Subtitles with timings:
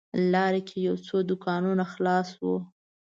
[0.31, 2.43] لاره کې یو څو دوکانونه خلاص و.